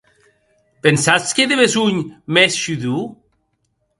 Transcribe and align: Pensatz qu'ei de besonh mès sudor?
Pensatz 0.83 1.27
qu'ei 1.35 1.47
de 1.49 1.57
besonh 1.59 1.99
mès 2.33 2.53
sudor? 2.61 3.05